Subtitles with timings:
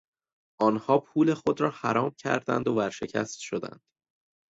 [0.61, 3.81] آنها پول خود را حرام کردند و ورشکست شدند.